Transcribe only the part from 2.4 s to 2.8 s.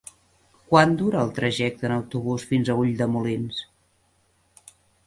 fins a